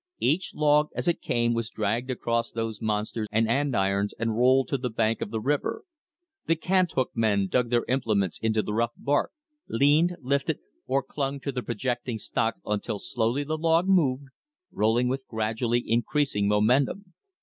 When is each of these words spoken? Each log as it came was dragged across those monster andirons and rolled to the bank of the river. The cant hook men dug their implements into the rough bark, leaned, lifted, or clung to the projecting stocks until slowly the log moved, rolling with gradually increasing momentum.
Each 0.17 0.55
log 0.55 0.87
as 0.95 1.07
it 1.07 1.21
came 1.21 1.53
was 1.53 1.69
dragged 1.69 2.09
across 2.09 2.49
those 2.49 2.81
monster 2.81 3.27
andirons 3.31 4.13
and 4.17 4.35
rolled 4.35 4.67
to 4.69 4.79
the 4.79 4.89
bank 4.89 5.21
of 5.21 5.29
the 5.29 5.39
river. 5.39 5.83
The 6.47 6.55
cant 6.55 6.93
hook 6.93 7.11
men 7.13 7.45
dug 7.45 7.69
their 7.69 7.85
implements 7.87 8.39
into 8.39 8.63
the 8.63 8.73
rough 8.73 8.93
bark, 8.97 9.31
leaned, 9.69 10.15
lifted, 10.19 10.57
or 10.87 11.03
clung 11.03 11.39
to 11.41 11.51
the 11.51 11.61
projecting 11.61 12.17
stocks 12.17 12.61
until 12.65 12.97
slowly 12.97 13.43
the 13.43 13.59
log 13.59 13.87
moved, 13.87 14.29
rolling 14.71 15.07
with 15.07 15.27
gradually 15.27 15.83
increasing 15.85 16.47
momentum. 16.47 17.13